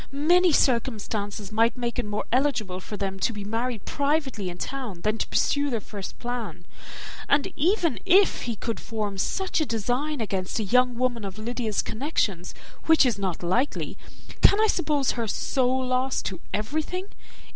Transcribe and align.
Many 0.11 0.51
circumstances 0.51 1.51
might 1.51 1.77
make 1.77 1.99
it 1.99 2.07
more 2.07 2.25
eligible 2.31 2.79
for 2.79 2.97
them 2.97 3.19
to 3.19 3.31
be 3.31 3.43
married 3.43 3.85
privately 3.85 4.49
in 4.49 4.57
town 4.57 5.01
than 5.01 5.19
to 5.19 5.27
pursue 5.27 5.69
their 5.69 5.79
first 5.79 6.17
plan; 6.17 6.65
and 7.29 7.53
even 7.55 7.99
if 8.03 8.41
he 8.41 8.55
could 8.55 8.79
form 8.79 9.19
such 9.19 9.61
a 9.61 9.65
design 9.67 10.19
against 10.19 10.57
a 10.57 10.63
young 10.63 10.95
woman 10.95 11.23
of 11.23 11.37
Lydia's 11.37 11.83
connections, 11.83 12.55
which 12.85 13.05
is 13.05 13.19
not 13.19 13.43
likely, 13.43 13.95
can 14.41 14.59
I 14.59 14.65
suppose 14.65 15.11
her 15.11 15.27
so 15.27 15.69
lost 15.69 16.25
to 16.25 16.39
everything? 16.51 17.05